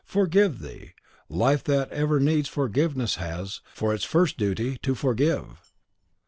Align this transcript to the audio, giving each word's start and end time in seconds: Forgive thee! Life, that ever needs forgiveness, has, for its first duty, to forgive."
Forgive 0.07 0.57
thee! 0.61 0.93
Life, 1.29 1.63
that 1.65 1.91
ever 1.91 2.19
needs 2.19 2.49
forgiveness, 2.49 3.17
has, 3.17 3.61
for 3.71 3.93
its 3.93 4.03
first 4.03 4.35
duty, 4.35 4.79
to 4.79 4.95
forgive." 4.95 5.71